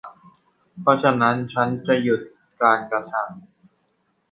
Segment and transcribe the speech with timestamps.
[0.81, 2.21] เพราะฉะนั้นฉันจะหยุด
[2.61, 3.29] การกระทำ